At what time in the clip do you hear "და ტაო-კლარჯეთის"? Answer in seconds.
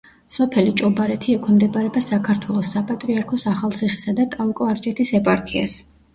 4.23-5.15